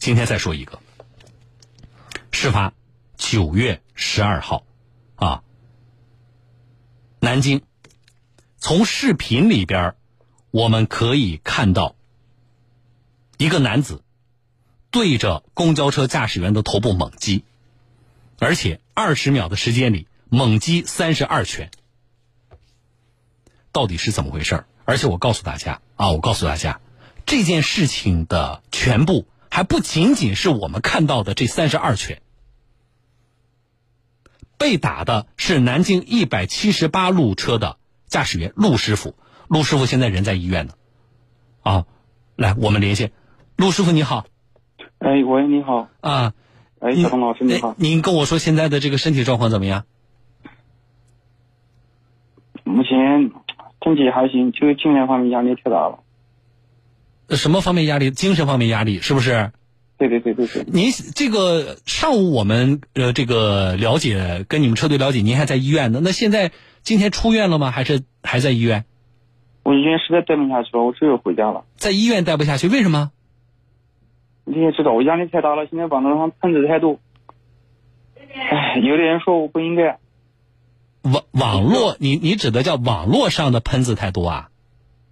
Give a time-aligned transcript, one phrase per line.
[0.00, 0.80] 今天再说一个，
[2.32, 2.72] 事发
[3.18, 4.64] 九月十二号，
[5.14, 5.42] 啊，
[7.20, 7.60] 南京，
[8.56, 9.94] 从视频里边
[10.50, 11.96] 我们可以看到
[13.36, 14.02] 一个男子
[14.90, 17.44] 对着公交车驾驶员的头部猛击，
[18.38, 21.70] 而且二十秒的时间里猛击三十二拳，
[23.70, 26.80] 到底是怎么回事而且我告诉大家啊，我告诉大家，
[27.26, 29.26] 这件事情的全部。
[29.50, 32.22] 还不仅仅是我们看到的这三十二拳，
[34.56, 39.14] 被打的是南京一百七十八路车的驾驶员陆师傅。
[39.48, 40.74] 陆师傅现在人在医院呢，
[41.62, 41.86] 啊，
[42.36, 43.10] 来，我们连线，
[43.56, 44.26] 陆师傅你好。
[44.98, 45.88] 哎，喂，你好。
[46.00, 46.32] 啊，
[46.78, 47.74] 哎，小东老师你好。
[47.76, 49.84] 您跟我说现在的这个身体状况怎么样？
[52.62, 53.32] 目前
[53.82, 56.04] 身体还行，就精神方面压力太大了。
[57.36, 58.10] 什么方面压力？
[58.10, 59.52] 精神方面压力是不是？
[59.98, 60.64] 对对对对对。
[60.66, 66.00] 您这个上午我们呃这个了解跟你们车队了解，您还在医院呢。
[66.02, 67.70] 那现在今天出院了吗？
[67.70, 68.84] 还是还在医院？
[69.62, 71.64] 我医院实在待不下去了，我只有回家了。
[71.76, 73.10] 在医院待不下去，为什么？
[74.44, 75.66] 你也知道，我压力太大了。
[75.70, 76.98] 现在网络上喷子太多。
[78.16, 79.98] 哎，有的人说我不应该。
[81.02, 84.49] 网网络，你你指的叫网络上的喷子太多啊？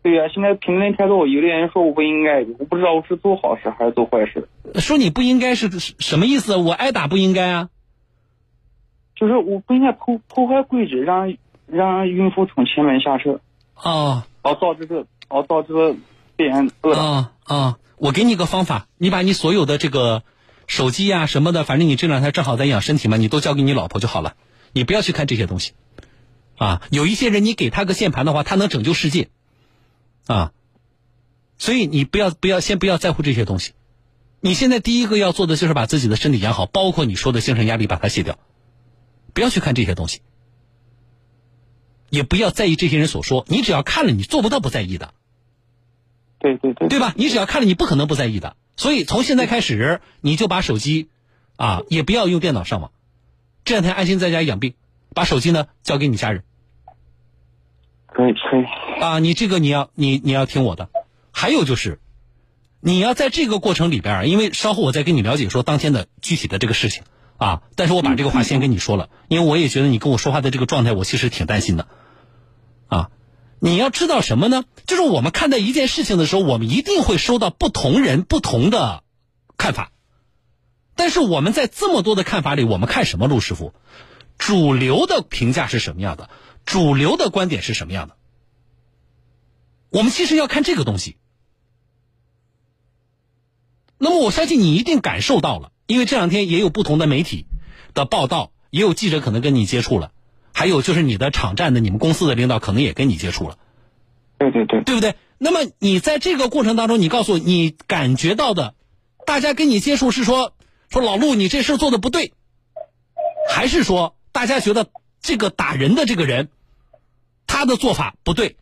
[0.09, 4.49] 对呀，现在评论太多，有的人说我不应该，我不知道我是做好事还是做坏事。
[4.77, 6.57] 说你不应该是什么意思？
[6.57, 7.69] 我挨打不应该啊？
[9.15, 11.35] 就是我不应该破破坏规矩，让
[11.67, 13.41] 让孕妇从前门下车。
[13.75, 14.23] 哦。
[14.41, 15.97] 哦，导致这，哦导致这
[16.37, 16.95] 别人饿。
[16.95, 17.79] 啊啊！
[17.99, 20.23] 我给你个方法，你把你所有的这个
[20.67, 24.37] 手机呀什么的，反正你这两天正好在养身体嘛，你都交给你老婆就好了。
[24.73, 25.75] 你不要去看这些东西。
[26.57, 29.29] 啊，有一些人你给他个键盘的话，他能拯救世界。
[30.29, 30.53] 啊，
[31.57, 33.73] 所以你不要不要先不要在乎这些东西，
[34.41, 38.39] 你现在第一个要做的就是把自己的身体养好，包括你说的精神压力把它卸掉，
[39.33, 40.21] 不要去看这些东西，
[42.11, 45.15] 也不要在意这些人所说，你只要看了，你做不到不在意的。
[46.41, 47.15] 对对对，对吧？
[47.17, 48.55] 你只要看了，你不可能不在意的。
[48.77, 51.09] 所以从现在开始，你就把手机，
[51.57, 52.93] 啊，也不要用电脑上网，
[53.65, 54.75] 这两天安心在家养病，
[55.15, 56.45] 把手机呢交给你家人。
[58.09, 59.03] 可以可以。
[59.03, 60.89] 啊，你这个你要你你要听我的，
[61.31, 62.01] 还有就是，
[62.81, 67.05] 你要在这个过程里边因为稍后我再跟你了解说当天的具体的这个事情
[67.37, 71.87] 啊，但是我把这个话先跟你说了，因为我也觉得你跟我说话的这个状态，我其实挺担心的，
[72.89, 73.11] 啊，
[73.61, 74.65] 你要知道什么呢？
[74.87, 79.05] 就是我们看待一件事情的时候，我们一定会收到不同人不同的
[79.57, 79.93] 看法，
[80.97, 83.29] 但是我们在这么多的看法里，我们看什么？
[83.29, 83.73] 陆师傅，
[84.39, 86.31] 主流的评价是什么样的？
[86.65, 88.17] 主流的观点是什么样的？
[89.91, 91.17] 我们其实要看这个东西，
[93.97, 97.47] 那么我相信你一定感受到了，因为这两天也有不同的媒体
[97.95, 100.13] 的报道，也有记者可能跟你接触了，
[100.53, 103.57] 还有就是你的场站的你们公司的领导可能也跟你接触了，
[104.37, 105.17] 对对对，对不对？
[105.39, 108.75] 那么你在这个过程当中，你告诉我你感觉到的，
[109.25, 110.53] 大家跟你接触是说
[110.91, 112.35] 说老陆你这事做的不对，
[113.49, 114.91] 还是说大家觉得
[115.29, 116.49] 这个打人的这个人
[117.47, 118.57] 他的做法不对？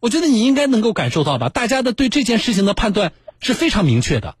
[0.00, 4.36] 我觉得你应该能够感受到吧，大家的对这件事情的判断是非常明确的。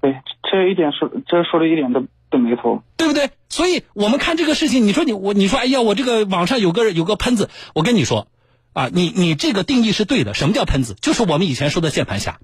[0.00, 3.32] 对，这一点说，这说的一点都都没错，对不对？
[3.48, 8.28] 所以我们看这个事情，你说你我你说，哎呀，我这个网上有个有个喷子，我跟你说，
[8.74, 10.34] 啊，你你这个定义是对的。
[10.34, 10.94] 什么叫喷子？
[11.00, 12.38] 就是我们以前说的键盘侠。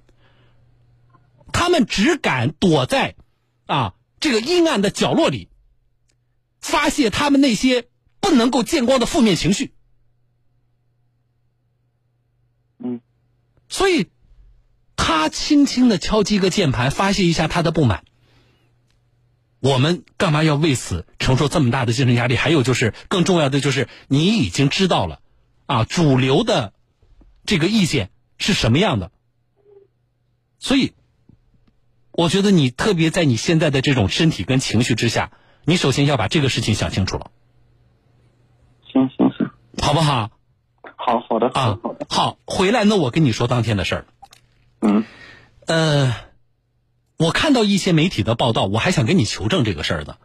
[1.53, 3.15] 他们只敢躲在
[3.67, 5.47] 啊这个阴暗的角落里，
[6.63, 7.87] 发泄他们那些
[8.19, 9.73] 不能够见光的负面情绪。
[12.79, 13.01] 嗯
[13.69, 14.07] 所以，
[14.95, 18.05] 他轻轻的敲击个键盘，发泄一下他的不满。
[19.59, 22.35] 我们干嘛要为此承受这么大的精神压力？
[22.35, 25.21] 还有就是，更重要的就是，你已经知道了，
[25.65, 26.73] 啊，主流的
[27.45, 29.11] 这个意见是什么样的。
[30.59, 30.93] 所以，
[32.11, 35.31] 我觉得你特别在你现在的这种身体跟情绪之下，
[35.65, 37.31] 你首先要把这个事情想清楚了。
[38.91, 39.49] 行行行，
[39.81, 40.29] 好不好？
[40.95, 44.05] 好好的啊，好的好，回来那我跟你说当天的事儿。
[44.81, 45.03] 嗯，
[45.65, 46.15] 呃，
[47.17, 50.17] 我看到一些媒体的报道，我还想跟你求证这个事儿的。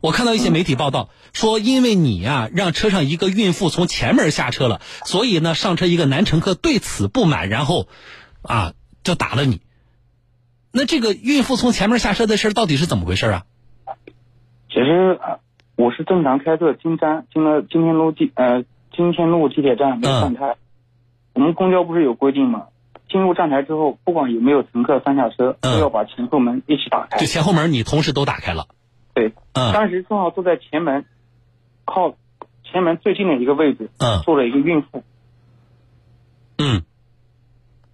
[0.00, 7.88] 我看到一些媒体报道说，因为你呀让车上一个孕妇从前门下车了，所以呢上车一个男乘客对此不满，然后
[8.42, 8.74] 啊
[9.04, 9.60] 就打了你。
[10.70, 13.46] 那这个孕妇从前面下车的事儿到底是怎么回事啊？
[14.76, 15.18] 其实
[15.76, 18.62] 我是正常开车进站，进了今天路地呃。
[18.92, 20.56] 金天路地铁站没换胎，
[21.34, 22.68] 我们公交不是有规定吗？
[23.10, 27.26] 进入站台之后，不管有没有乘客上下车，嗯都要把前后门一起打开就。
[27.26, 28.68] 前后门你同时都打开了。
[29.12, 31.04] 对，嗯当时正好坐在前门，
[31.84, 32.14] 靠
[32.64, 35.02] 前门最近的一个位置，嗯坐了一个孕妇。
[36.56, 36.82] 嗯，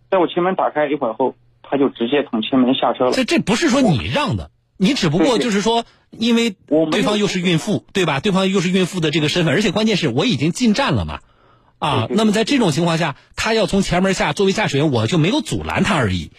[0.08, 1.34] 在我前门打开一会儿后，
[1.64, 3.11] 他就直接从前门下车了。
[3.11, 4.52] 这这不是说你让的，
[4.82, 8.19] 你只不过就是说，因为我对方又是孕妇，对吧？
[8.19, 11.20] 对方又是孕妇的这个身份，而且关键是我已经进站了嘛。
[11.79, 16.32] 啊，那么在这种情况下，他要从前门下，作为驾驶员，我就没有阻拦他而已。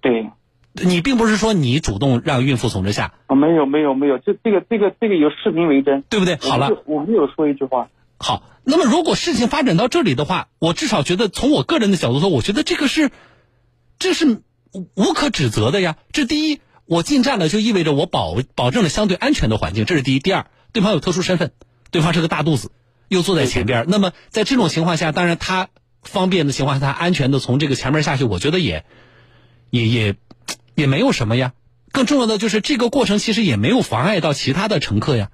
[0.00, 0.30] 对，
[0.72, 6.02] 你并不是说你主动让孕妇从这下，啊，没有没有没有，这这个这个这个有视频为证。
[6.08, 6.36] 对不对？
[6.36, 7.90] 好了，我没有，我没有说一句话。
[8.16, 13.10] 好，那么如果事情发展到这里的话，我至少觉得从我个人的角度说，我觉得这个是，
[13.98, 14.40] 这是
[14.72, 15.96] 无可指责的呀。
[16.12, 20.18] 这第一，我进站了就意味着我保保证了相对安全的环境，这是第一。
[20.18, 21.52] 第二，对方有特殊身份，
[21.92, 22.72] 对方是个大肚子，
[23.06, 23.84] 又坐在前边。
[23.86, 25.68] 那么在这种情况下，当然他
[26.02, 28.84] 方便的情况下，他安全的从这个前面下去，我觉得也
[29.70, 30.16] 也也
[30.74, 31.52] 也没有什么呀。
[31.92, 35.30] 更重要的就是这个过程其实也没有妨碍到其他的乘客呀。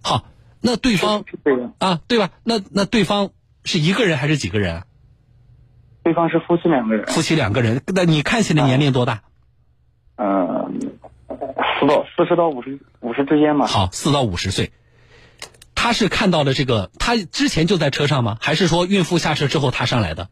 [0.00, 0.24] 好，
[0.62, 1.26] 那对方
[1.76, 2.30] 啊，对吧？
[2.42, 3.32] 那那对方
[3.64, 4.86] 是一个人还是几个人啊？
[6.02, 7.82] 对方是夫妻两个人，夫妻两个人。
[7.94, 9.20] 那你看起来年龄多大？
[10.16, 10.92] 嗯，
[11.78, 13.66] 四到四十到五十五十之间吧。
[13.66, 14.72] 好，四到五十岁。
[15.74, 18.36] 他是看到了这个，他之前就在车上吗？
[18.40, 20.28] 还是说孕妇下车之后他上来的？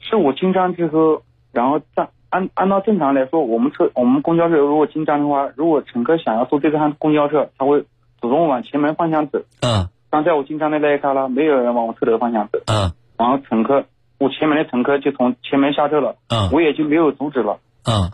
[0.00, 1.22] 是我进站之后，
[1.52, 7.82] 然后站按按照正常来说，我们车我们公交车如果进站的话，如果乘客想要坐这趟公交车，他会
[8.20, 9.40] 主动往前门方向走。
[9.60, 13.84] 嗯刚在我进站的那一刹那，没有人往我车头方向走，嗯然后乘客
[14.20, 18.12] 我前面的乘客就从前面下车了，嗯我也就没有阻止了，嗯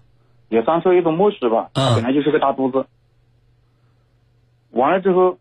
[0.48, 1.68] 也算是一种默许吧。
[1.74, 2.86] 嗯本来就是个大肚子。
[4.70, 5.36] 完了之后，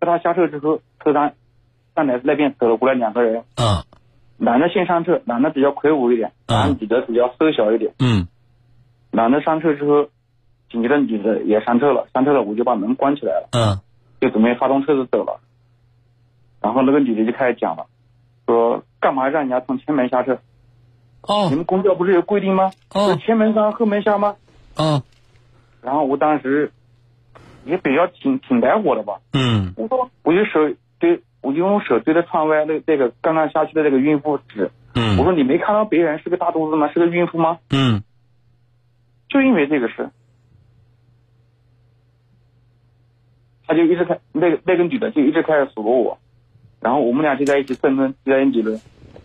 [0.00, 1.34] 在他下车之后，车站
[1.94, 3.84] 站台那边走了过来两个人，嗯
[4.38, 7.94] 男的先上车，男的比较魁梧一点，嗯然后女的比较瘦小一点。
[8.00, 8.26] 嗯
[9.12, 10.08] 男的上车之后，
[10.68, 13.78] 紧接着女的也上车了，上车了我就把门关起来了，嗯
[14.20, 15.38] 就准备发动车子走了。
[16.60, 17.86] 然后那个女的就开始讲了，
[18.46, 20.38] 说干嘛让人家从前门下车？
[21.22, 22.70] 哦你哦们公交不是有规定吗？
[22.94, 24.36] 哦是前门上后门下吗？
[24.76, 25.02] 哦
[25.82, 26.70] 然后我当时
[27.64, 30.60] 也比较挺挺恼火的吧，嗯我说我就手
[31.00, 36.88] 对我就用手对着窗外那那个刚刚下去的那个孕妇指，嗯我说你没看到别人是个大肚子吗？
[36.92, 37.58] 是个孕妇吗？
[37.70, 38.02] 嗯
[39.28, 40.10] 就因为这个事，
[43.66, 46.18] 他就一直开那个那个女的就一直开始数落我，
[46.82, 48.78] 然后我们俩就在一起争论，就在一起论，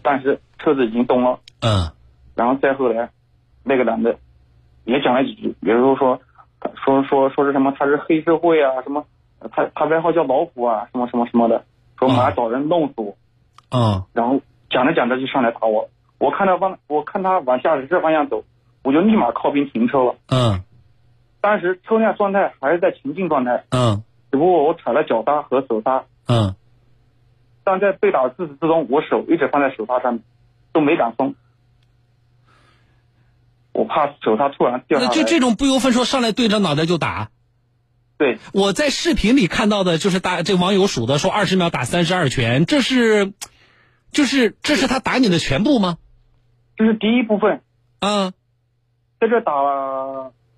[0.04, 1.92] 但是车子已经动了，嗯。
[2.36, 3.10] 然后再后来，
[3.64, 4.16] 那个男的
[4.86, 6.22] 也讲了几句，比如说说
[6.76, 9.04] 说说说是什么他是黑社会啊，什么
[9.52, 11.66] 他他外号叫老虎啊，什么什么什么的，
[11.98, 13.18] 说马上找人弄死我，
[13.72, 14.04] 嗯。
[14.14, 14.40] 然后
[14.70, 15.90] 讲着讲着就上来打我，
[16.20, 18.44] 我看他往我看他往驾驶室方向走，
[18.84, 20.16] 我就立马靠边停车了。
[20.30, 20.62] 嗯。
[21.42, 24.04] 当时车辆状态还是在前进状态，嗯。
[24.30, 26.54] 只不过我踩了脚刹和手刹，嗯
[27.70, 30.24] 但在被打自始至终，我手一直放在手刹上面，
[30.72, 31.36] 都没敢松。
[33.74, 35.12] 我怕手刹突然掉下来。
[35.12, 37.30] 那就这种不由分说上来对着脑袋就打。
[38.18, 43.34] 对，我在视频里看到的就是大这网友数的说二十秒打三十二拳，这是，
[44.12, 45.98] 就是这是他打你的全部吗？
[46.78, 47.62] 这是第一部分，
[48.00, 48.32] 嗯
[49.20, 49.52] 在这打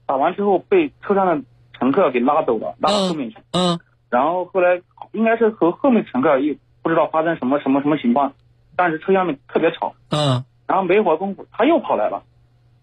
[0.05, 1.43] 打完之后被车上的
[1.79, 3.37] 乘客给拉走了，拉到后面去。
[3.51, 3.79] 嗯
[4.11, 4.81] 然后后来
[5.11, 8.33] 应该是和后面乘客也不知道发生什么什么什么情况，
[8.75, 9.95] 但是车厢里面特别吵。
[10.09, 12.23] 嗯然后没一会儿功夫他又跑来了，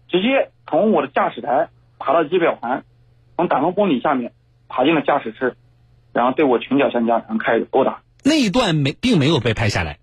[0.09, 2.83] 直接从我的驾驶台爬到仪表盘，
[3.37, 4.33] 从挡风玻璃下面
[4.67, 5.55] 爬进了驾驶室，
[6.11, 9.99] 然后对我拳脚相加，然后开始殴打，那一段没并没有被拍下来。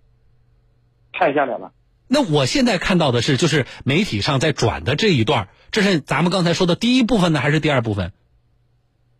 [1.12, 1.72] 拍下来了。
[2.08, 8.12] 那我现在看到的是，就是媒体上在转的这一段，这是咱们刚才说的第一部分呢，还是第二部分？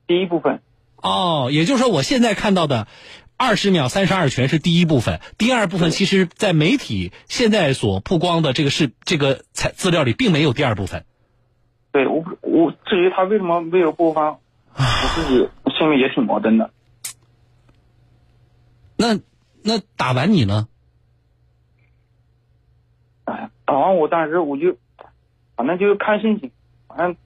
[0.06, 0.60] 第一部分，
[0.96, 2.86] 哦，也就是说，我现在看到的
[3.36, 11.04] 二十秒三十二拳是第一部分，第二部分其实，在媒体现在所曝光的这个是这个材资料里，并没有第二部分。
[11.92, 14.38] 对我我至于他为什么没有播放，
[14.74, 16.70] 我自己心里也挺矛盾的。
[18.96, 19.18] 那
[19.62, 20.68] 那打完你呢？
[23.24, 24.76] 哎，打完我当时我就，
[25.56, 26.52] 反正就是看心情，
[26.86, 27.16] 反正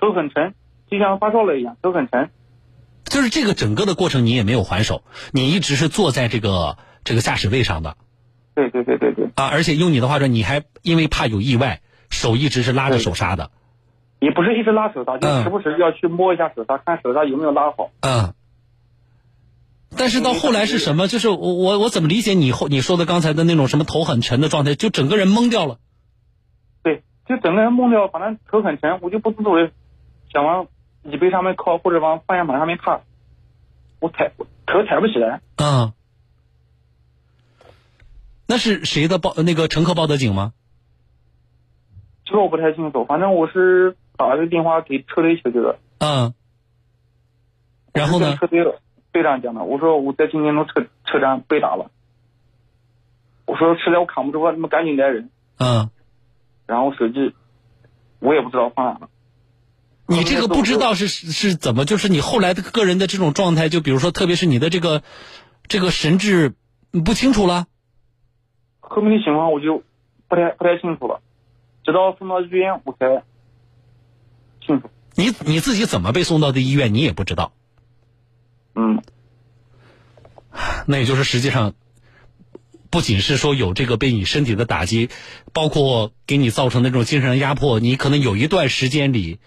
[0.00, 0.54] 手很沉，
[0.90, 2.30] 就像发烧了一样，手很沉。
[3.10, 5.02] 就是这个整个的过程，你也没有还手，
[5.32, 7.98] 你一直是坐在这个这个驾驶位上的
[8.54, 13.50] 对对对对对，啊，而且用你的话说，你还因为怕有意外，手一直是拉着手刹的。
[14.20, 17.90] 也不是一直拉手刹，就嗯时不时要去摸一下手刹，看手刹有没有拉好。
[18.00, 18.34] 嗯，
[19.96, 21.08] 但是到后来是什么？
[21.08, 25.78] 就是我我我怎么理解你后你说的刚才的那种什么头很沉的状态，就整个人懵掉了。
[26.82, 29.70] 对，就整个人懵掉，反正头很沉，我就不自主的
[30.30, 30.66] 想往
[31.02, 33.02] 椅背上面靠，或者往方向盘上面靠，
[34.00, 34.32] 我抬
[34.66, 35.40] 头抬不起来。
[35.56, 35.92] 嗯。
[38.46, 39.34] 那是谁的报？
[39.36, 40.52] 那个乘客报的警吗？
[42.24, 45.78] 这个我不太清楚，反正我是打了个电话给车队求救的。
[45.98, 46.34] 嗯。
[47.92, 48.36] 然后呢？
[48.36, 48.64] 车队
[49.12, 51.90] 队长讲的，我说我在今天的车车站被打了。
[53.46, 55.30] 我说实在我扛不住了，你们赶紧来人。
[55.58, 55.90] 嗯。
[56.66, 57.34] 然后手机
[58.20, 59.08] 我也不知道放哪了。
[60.10, 61.84] 你这个不知道是是怎么？
[61.84, 65.02] 就是你后来的个人的这种状态，就比如说，特别是你的这个
[65.68, 66.54] 这个神志
[67.04, 67.68] 不清楚了。
[68.80, 69.84] 后面的情况我就
[70.28, 71.20] 不太不太清楚了，
[71.84, 73.22] 直到送到医院我才
[74.66, 74.90] 清楚。
[75.14, 76.92] 你你自己怎么被送到的医院？
[76.92, 77.52] 你也不知道。
[78.74, 79.02] 嗯，
[80.86, 81.74] 那也就是实际上，
[82.90, 85.08] 不仅是说有这个被你身体的打击，
[85.52, 89.38] 包括给你造成那种精神压迫，你可能有一段时间里，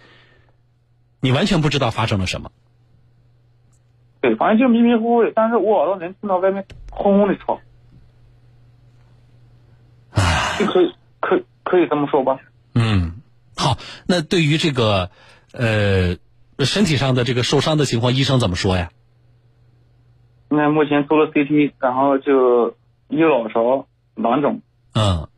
[1.24, 2.51] 你完全不知道发生了什么。
[4.20, 7.62] 对，反正就迷迷糊糊的，但是我耳朵能听到外面轰轰的吵。
[10.60, 12.39] 就可以，可可以这么说吧。
[12.75, 13.22] 嗯，
[13.56, 15.12] 好，那对于这个
[15.53, 16.18] 呃
[16.60, 18.92] 身体上的这个受伤的情况，医生怎么说呀？
[20.50, 22.75] 那目前做了 CT，然后就
[23.08, 24.62] 右脑勺囊肿。
[24.94, 25.30] 嗯。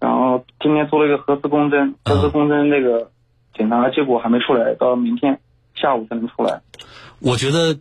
[0.00, 3.10] 然后今天做了一个核磁共振，核磁共振那个
[3.56, 5.40] 检查结果还没出来，到明天
[5.74, 6.62] 下午才能出来。
[7.20, 7.78] 我觉得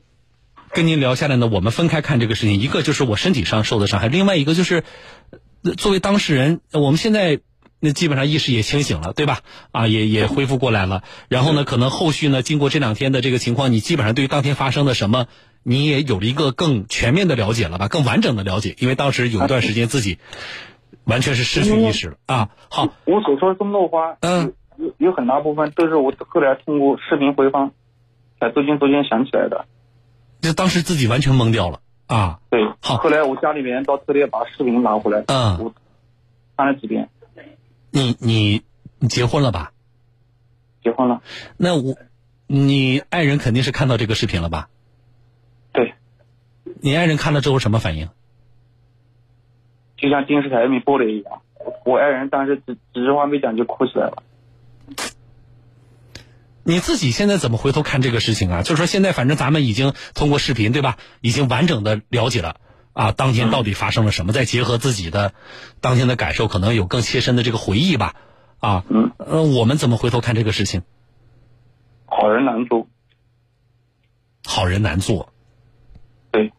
[0.71, 4.83] 跟您聊下来呢，我们分开看这个事情，一个就是我身体上受的伤害，另外一个就是
[5.77, 7.39] 作为当事人，我们现在
[7.79, 9.39] 那基本上意识也清醒了，对吧？
[9.71, 11.03] 啊，也也恢复过来了。
[11.27, 15.27] 然后呢，可能后续呢，经过这两天的这个情况，你基本上对于当天发生的什么。
[15.65, 17.87] 你也有了一个更全面的了解了吧？
[17.87, 20.17] 更完整的了解，因为当时有一段时间自己
[21.05, 22.49] 完全是失去意识了啊。
[22.69, 24.55] 好，我所说的这么多话，嗯，
[25.03, 27.72] 有有很大部分都是我后来通过视频回放
[28.39, 29.65] 才逐渐逐渐想起来的。
[30.41, 32.39] 就当时自己完全懵掉了啊。
[32.50, 32.98] 对，好。
[32.98, 35.74] 后来我家里面到特地把视频拿回来，嗯，我
[36.55, 37.10] 看了几遍。
[37.91, 38.63] 你你
[39.00, 39.74] 你结婚了吧？
[40.83, 41.22] 结婚了。
[41.57, 41.95] 那我，
[42.48, 44.69] 你爱人肯定是看到这个视频了吧？
[45.74, 45.93] 对
[46.81, 48.10] 你爱人看了之后什么反应？
[49.98, 51.41] 就像电视台里面播的一样，
[51.86, 54.24] 我爱人当时几几句话没讲就哭起来了。
[56.63, 58.62] 你自己现在怎么回头看这个事情啊？
[58.63, 62.58] 就是说现在反正咱们已经通过视频对吧，已经完整的了解了
[62.93, 64.34] 啊，当天到底发生了什么？
[64.34, 65.34] 再结合自己的
[65.82, 68.15] 当天的感受，可能有更切身的这个回忆吧。
[68.60, 70.84] 啊，嗯，呃，我们怎么回头看这个事情？
[72.05, 72.88] 好人难做，
[74.46, 75.34] 好人难做。
[76.32, 76.53] 对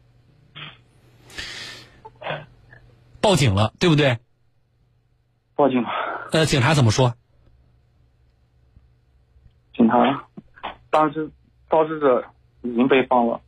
[3.21, 4.19] 报警了，对不对？
[5.57, 5.89] 报警了。
[6.33, 7.15] 呃，警察怎么说？
[9.85, 10.25] 警察，
[10.89, 11.31] 当时
[11.71, 12.25] 肇事者
[12.63, 13.43] 已经被放了。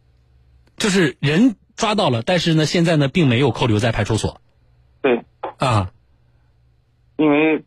[0.77, 4.43] 就是人抓到了，但是呢，现在呢，并没有扣留在派出所。
[5.01, 5.25] 对。
[5.57, 5.91] 啊。
[7.17, 7.65] 因为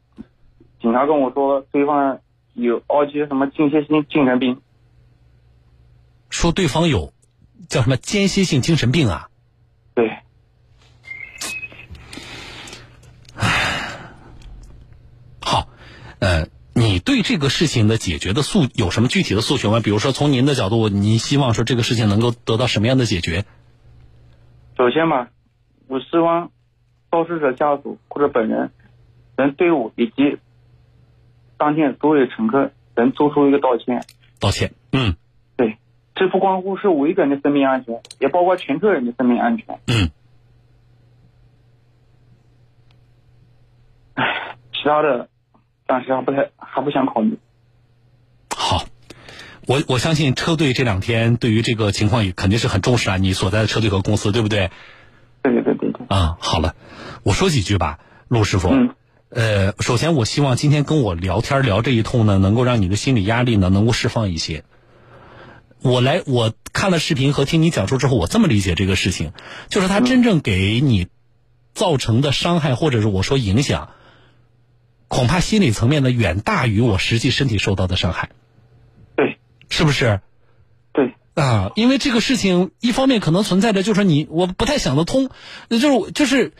[0.79, 2.19] 警察跟我说，对方
[2.53, 4.61] 有二级什么间歇性精神病。
[6.29, 7.11] 说对方有
[7.69, 9.29] 叫什么间歇性精神病啊？
[9.95, 10.15] 对。
[16.19, 19.81] 呃，你对这个事情的解决的诉有什么具体的诉求吗？
[19.81, 23.43] 比如说，从您的角度，您希望说这个事情能够得到什么样的解决？
[24.77, 25.29] 首先吧，
[25.87, 26.51] 我希望
[27.11, 28.71] 肇事者家属或者本人
[29.35, 30.37] 能对我以及
[31.57, 34.05] 当天所有乘客能做出一个道歉。
[34.39, 35.17] 道歉，嗯，
[35.57, 35.77] 对，
[36.15, 39.79] 这不关乎是我一个人的生命安全，也包括全车人的生命安全。
[39.87, 40.09] 嗯。
[44.13, 45.27] 唉，其他的。
[45.89, 47.39] 但是还不太还不想考虑。
[48.55, 48.85] 好，
[49.65, 53.17] 我我相信车队这两天对于这个情况也肯定是很重视啊。
[53.17, 54.69] 你所在的车队和公司，对不对？
[55.41, 56.05] 对对对对对。
[56.15, 56.75] 啊，好了，
[57.23, 58.69] 我说几句吧，陆师傅。
[58.69, 58.91] 嗯。
[59.29, 64.63] 呃，首先我希望今天跟我聊天聊这一通呢，能够让你的心理压力呢能够释放一些。
[65.81, 69.31] 我来，我看了视频和听你讲述之后，我这么理解这个事情，
[69.69, 71.07] 就是他真正给你
[71.73, 73.89] 造成的伤害，或者是我说影响。
[75.09, 78.29] 恐怕心理层面呢远大于我实际身体受到的伤害，
[79.17, 79.37] 对，
[79.69, 80.21] 是不是？
[80.93, 85.29] 对啊，因为这个事情一方面可能存在着，就是你我不太想得通，
[85.69, 86.53] 就是就是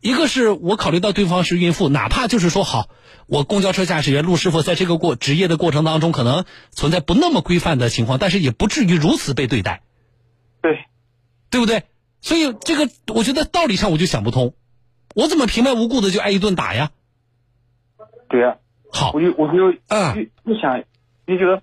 [0.00, 2.88] 一个是我考虑到对方是孕妇，哪怕就是说好，
[3.26, 9.82] 我公交车驾驶员陆师傅在这个过职业的过程当中，可能存在不那么规范的情况，但是也不至于如此被对待。
[10.62, 10.86] 对
[11.50, 11.84] 对不对？
[12.22, 14.54] 所以这个我觉得道理上我就想不通，
[15.14, 16.92] 我怎么平白无故的就挨一顿打呀？
[18.30, 18.56] 对呀、
[18.92, 20.22] 好我，就我就啊就
[20.54, 20.84] 就想
[21.26, 21.62] 你觉得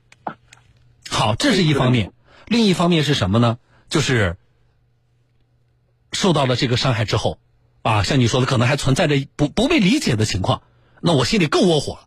[1.09, 2.11] 好，这是一方面，
[2.45, 3.57] 另一方面是什么呢？
[3.87, 4.35] 就是
[6.11, 7.39] 受到了这个伤害之后，
[7.81, 10.61] 啊，像你说的，可能还存在着不不被理解的情况，
[11.01, 11.99] 那我心里更窝火了。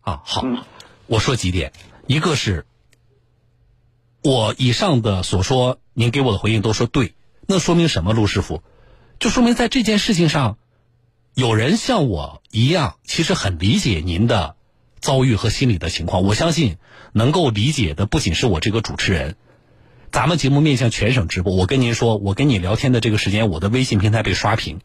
[0.00, 0.62] 啊，好，嗯
[1.06, 1.72] 我说几点，
[2.06, 2.64] 一个是
[4.22, 7.14] 我以上的所说，您给我的回应都说对，
[7.46, 8.12] 那说明什么？
[8.12, 8.62] 陆师傅，
[9.18, 10.58] 就说明在这件事情上，
[11.38, 14.56] 有人像我一样，其实很理解您的
[14.98, 16.24] 遭遇和心理的情况。
[16.24, 16.78] 我相信
[17.12, 19.36] 能够理解的不仅是我这个主持人，
[20.10, 21.54] 咱们节目面向全省直播。
[21.54, 24.80] 我跟您说，我跟你聊天的这个时间，我的微信平台被刷屏，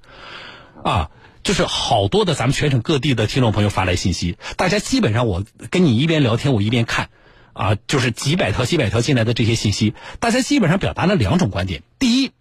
[0.83, 1.09] 啊，
[1.41, 7.09] 就是好多的咱们全省各地的听众朋友发来信息，大家基本上我跟你一边聊天，我一边看。
[7.53, 11.81] 啊，就是几百条、几百条进来的这些信息，大家基本上表达了两种观点。
[11.97, 12.31] 第一，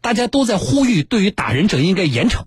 [0.00, 2.46] 大家都在呼吁对于打人者应该严惩，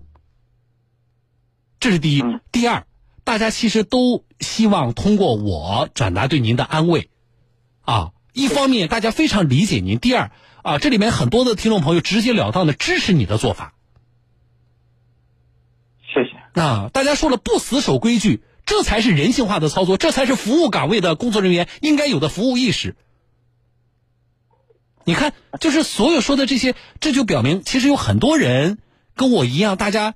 [1.84, 2.22] 这是第一。
[2.22, 2.86] 嗯第二，
[3.24, 7.10] 大家其实都希望通过我转达对您的安慰，
[7.82, 10.30] 啊，一方面大家非常理解您，第二
[10.62, 13.74] 啊，这里面很多的听众朋友直截了当的支持你的做法。
[16.06, 16.58] 谢谢。
[16.58, 22.96] 啊，大家说了不死守规矩，这才是人性化的操作，这才是服务岗位的工作人员应该有的服务意识。
[25.04, 28.78] 你看，就是所有说的这些，这就表明其实有很多人
[29.14, 30.14] 跟我一样，大家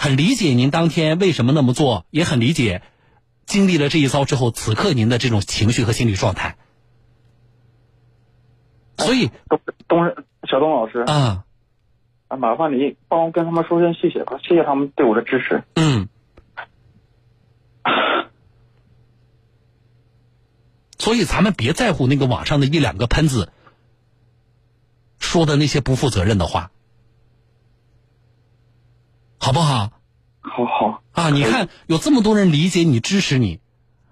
[0.00, 2.82] 很理解您当天为什么那么做，也很理解
[3.46, 6.56] 经历了这一遭之后，此刻您的这种情绪和心理状态。
[8.96, 10.14] 所以东东
[10.48, 11.44] 小东老师啊，
[12.28, 15.64] 啊，麻烦你帮我跟他们说声谢谢吧，谢谢他们对我的支持。
[15.74, 16.08] 嗯，
[20.96, 23.52] 所以咱们别在乎那个网上的一两个喷子
[25.18, 26.70] 说的那些不负责任的话，
[29.38, 29.92] 好不好？
[30.40, 33.60] 好好啊，你看有这么多人理解你、支持你，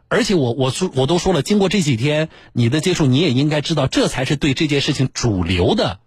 [0.09, 5.99] 而且我我说我都说了，经过这几天你的接触，你也应该知道，这才是对这件事情主流的，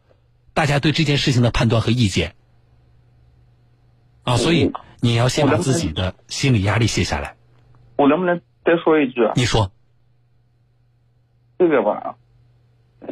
[0.54, 2.36] 大家对这件事情的判断和意见。
[4.24, 7.36] 啊，所以你要先把自己的心理压力卸下来。
[7.96, 9.34] 我能不能再说一句啊？
[9.36, 9.72] 你说，
[11.58, 12.17] 这个吧，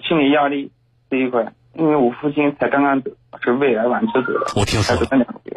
[0.08, 0.72] 心理压力
[1.10, 5.57] 这一块，因为我父亲才刚刚得，是胃癌晚期得的，我听说了才得两个月。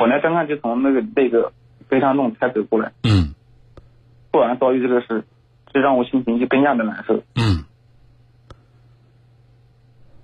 [0.00, 1.52] 本来刚刚就从那个那个
[1.86, 3.34] 悲伤洞才走过来，嗯
[4.32, 5.24] 突然遭遇这个事，
[5.70, 7.22] 这让我心情就更加的难受。
[7.34, 7.66] 嗯，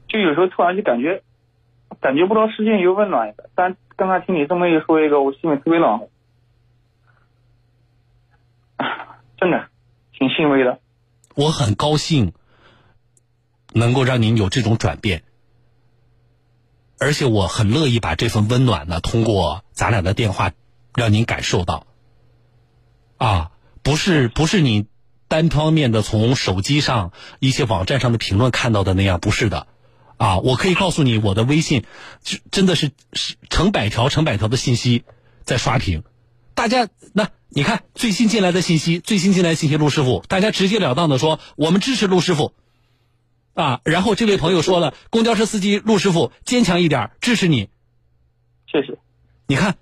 [0.08, 1.22] 就有时候突然就感觉，
[2.00, 3.34] 感觉不到世界有温暖。
[3.54, 6.08] 但刚才听你这么一说一个，我心里特别暖和，
[8.76, 9.68] 啊 真的
[10.18, 10.78] 挺欣慰的。
[11.34, 12.32] 我很高兴
[13.74, 15.22] 能够让您有这种转变，
[16.98, 20.52] 而且我很乐意把这份温暖呢，通过咱俩的电话
[20.94, 21.86] 让您感受到。
[23.18, 23.50] 啊，
[23.82, 24.86] 不是不是你
[25.28, 29.66] 单方面的从手机上一些网站上的评论看到的那样，不是的。
[30.18, 31.84] 啊，我可以告诉你，我的微信
[32.50, 35.04] 真的是是成百条成百条的信息
[35.44, 36.04] 在刷屏，
[36.54, 42.54] 大家那你看最新进来的信息，最新进来的信息，陆师傅，大家直截了当的说我们支持陆师傅，
[43.56, 47.70] 啊，然后这位朋友说了， 公交车司机陆师傅坚强一点，支持你，
[48.70, 48.98] 谢谢。
[49.46, 49.78] 你看，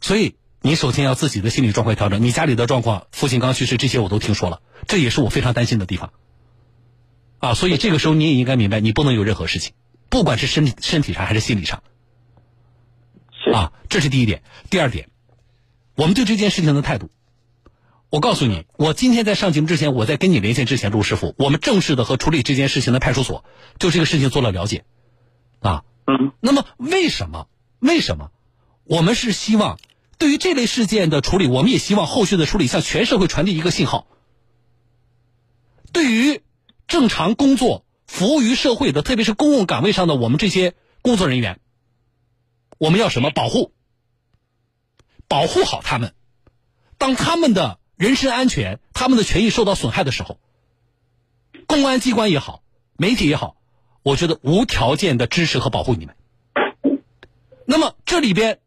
[0.00, 6.14] 所以你首先要自己的心理状况调整，你家里的状况，父亲刚去世，这些我都听说了，这也是我非常担心的地方。
[7.40, 9.74] 啊，所以这个时候你也应该明白，你不能有任何事情，
[10.08, 11.82] 不管是身体身体上还是心理上。
[13.52, 14.42] 啊，这是第一点。
[14.70, 15.10] 第二点，
[15.94, 17.10] 我们对这件事情的态度，
[18.10, 23.44] 我告诉你，我今天在上节目之前，我在跟你连线之前，陆师傅，我们正式的和处理这件事情的派出所
[23.78, 24.84] 就这个事情做了了解，
[25.60, 27.48] 啊，嗯，那么为什么？
[27.80, 28.30] 为什么？
[28.84, 29.78] 我们是希望
[30.16, 34.06] 对于这类事件的处理，我们也希望后续的处理向全社会传递一个信号。
[35.92, 36.40] 对于
[36.86, 41.60] 正常工作、服务于社会的，特别是公共岗位上的我们这些工作人员，
[42.78, 43.74] 我们要什么保护？
[45.28, 46.14] 保护好他们。
[46.96, 50.38] 当他们的人身安全、他们的权益受到损害的时候，
[51.66, 52.62] 公安机关也好，
[52.96, 53.56] 媒体也好，
[54.04, 56.14] 我觉得无条件的支持和保护你们。
[57.66, 58.60] 那么这里边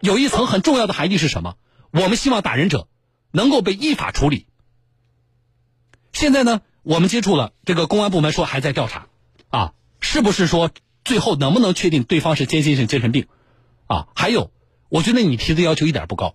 [0.00, 1.56] 有一层很重要的含义是什么？
[1.90, 2.88] 我们希望打人者
[3.32, 4.46] 能够被依法处理。
[6.14, 9.08] 现在呢，我们接触了这个公安部门说还在调查，
[9.50, 10.70] 啊，是不是说
[11.04, 13.28] 最后能不能确定对方是间歇性精神病？
[13.86, 14.50] 啊，还有，
[14.88, 16.34] 我觉得你提的要求一点不高。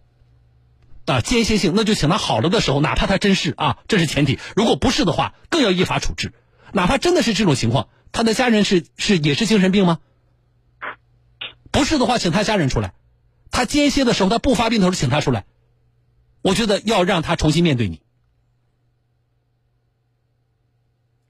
[1.06, 4.40] 啊，间歇性那就请他好了的时候，哪怕他真是啊，这是前提。
[4.56, 6.34] 如果不是的话，更要依法处置。
[6.74, 10.00] 哪怕真的是这种情况，他的家人是是也是精神病吗？
[11.72, 12.94] 不是的话，请他家人出来。
[13.52, 15.46] 他间歇的时候，他不发病的时候，请他出来。
[16.42, 18.02] 我觉得要让他重新面对你，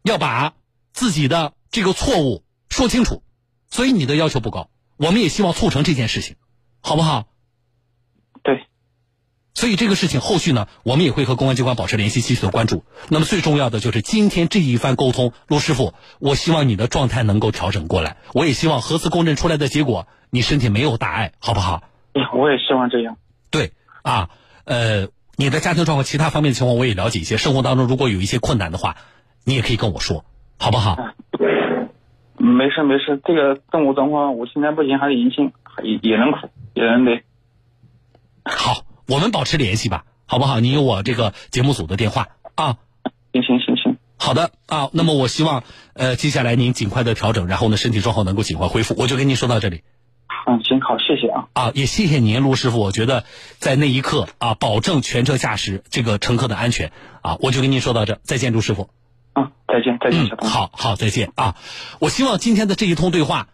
[0.03, 0.55] 要把
[0.93, 3.23] 自己的这个错误说清楚。
[3.69, 6.37] 所以你的要求不高，我们也希望促成这件事情，
[6.81, 7.27] 好不好？
[8.41, 8.65] 对。
[9.55, 12.83] 所以这个事情后续呢，我们也会和公安机关保持联系，继续的关注。
[13.09, 18.17] 那么最重要的就是今天这一番沟通，陆师傅，我希望你的状态能够调整过来。
[18.33, 21.83] 我也希望核磁共振出来的结果，你身体没有大碍，好不好？
[22.33, 23.15] 我也希望这样。
[23.49, 23.71] 对
[24.03, 24.29] 啊，
[24.65, 27.37] 呃，你的家庭状况、其他方面的情况我也了解一些。
[27.37, 28.97] 生活当中如果有一些困难的话，
[29.45, 30.25] 你也可以跟我说，
[30.59, 30.97] 好不好？
[32.37, 37.23] 没事没事，这个生活状况我现在不行，还是阴性，也也能苦，也能累。
[38.43, 38.84] 好。
[39.07, 40.59] 我们保持联系吧，好不好？
[40.59, 42.77] 你有我这个节目组的电话啊。
[43.33, 44.89] 行行行行，好的啊。
[44.93, 45.63] 那么我希望，
[45.93, 48.95] 呃，接下来您尽快的调整，然后呢，身体状况能够尽快恢复。
[48.97, 49.83] 我就跟您说到这里。
[50.47, 51.47] 嗯，行，好，谢谢啊。
[51.53, 52.79] 啊，也谢谢您，陆师傅。
[52.79, 53.25] 我觉得
[53.57, 56.91] 在那一刻啊，保证全车驾驶这个乘客的安全
[57.21, 58.19] 啊，我就跟您说到这。
[58.23, 58.89] 再见，陆师傅。
[59.33, 60.29] 啊，再见，再见。
[60.37, 61.55] 好好，再见啊。
[61.99, 63.49] 我希望今天的这一通对话，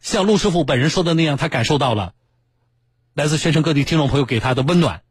[0.00, 2.12] 像陆师傅本人说的那样，他感受到了。
[3.14, 5.02] 来自全省各地听众朋友给他的温暖，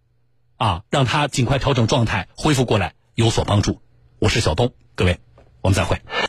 [0.58, 3.82] 啊，让他尽快调整状态，恢复过来，有所帮助。
[4.20, 5.22] 我是小东，各位，
[5.62, 6.02] 我们再会。